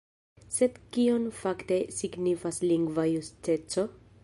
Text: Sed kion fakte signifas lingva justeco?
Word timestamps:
Sed 0.53 0.79
kion 0.95 1.27
fakte 1.41 1.77
signifas 1.99 2.59
lingva 2.73 3.07
justeco? 3.13 3.89